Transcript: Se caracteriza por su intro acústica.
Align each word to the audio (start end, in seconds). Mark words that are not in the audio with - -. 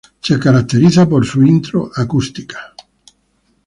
Se 0.19 0.39
caracteriza 0.39 1.07
por 1.07 1.27
su 1.27 1.43
intro 1.45 1.91
acústica. 1.95 2.73